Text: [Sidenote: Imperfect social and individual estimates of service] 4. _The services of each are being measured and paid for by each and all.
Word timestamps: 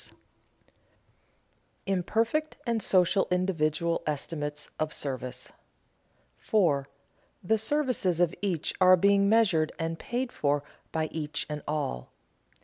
[Sidenote: 0.01 0.17
Imperfect 1.85 2.57
social 2.79 3.25
and 3.29 3.33
individual 3.39 4.01
estimates 4.07 4.71
of 4.79 4.91
service] 4.91 5.51
4. 6.37 6.87
_The 7.45 7.59
services 7.59 8.19
of 8.19 8.33
each 8.41 8.73
are 8.81 8.97
being 8.97 9.29
measured 9.29 9.71
and 9.77 9.99
paid 9.99 10.31
for 10.31 10.63
by 10.91 11.05
each 11.11 11.45
and 11.51 11.61
all. 11.67 12.09